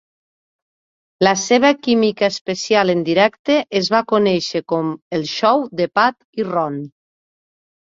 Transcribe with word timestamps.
La 1.27 1.33
seva 1.41 1.69
química 1.87 2.29
especial 2.35 2.93
en 2.95 3.05
directe 3.11 3.59
es 3.81 3.91
va 3.97 4.01
conèixer 4.15 4.63
com 4.75 4.91
el 5.21 5.29
"xou 5.37 5.65
de 5.83 5.91
Pat 6.01 6.21
i 6.43 6.51
Ron". 6.51 6.83